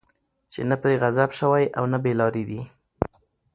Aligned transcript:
چې 0.51 0.61
نه 0.69 0.75
پرې 0.81 0.95
غضب 1.01 1.29
شوی، 1.39 1.65
او 1.77 1.83
نه 1.93 1.97
بې 2.03 2.13
لاري 2.19 2.43
دي 2.49 2.61